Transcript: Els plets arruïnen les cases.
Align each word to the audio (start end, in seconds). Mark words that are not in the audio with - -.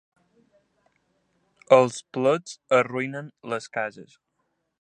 Els 1.77 2.01
plets 2.17 2.57
arruïnen 2.81 3.33
les 3.55 3.73
cases. 3.81 4.21